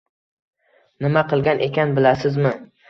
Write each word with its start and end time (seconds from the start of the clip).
Nima 1.07 1.25
qilgan 1.35 1.65
ekan 1.69 1.97
bilasizmi? 2.01 2.59